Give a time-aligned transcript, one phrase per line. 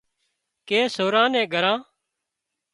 [0.67, 1.79] ڪي سوران نين ڳران